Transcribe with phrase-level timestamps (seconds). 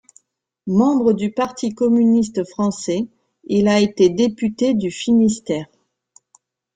[0.65, 3.07] Membre du Parti communiste français,
[3.43, 5.67] il a été député du Finistère.